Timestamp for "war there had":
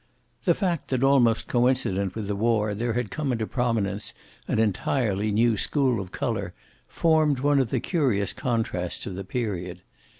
2.35-3.11